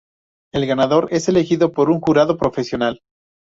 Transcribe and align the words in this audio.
El 0.51 0.65
ganador 0.65 1.09
es 1.11 1.29
elegido 1.29 1.71
por 1.73 1.91
un 1.91 1.99
jurado 2.01 2.35
profesional. 2.35 3.03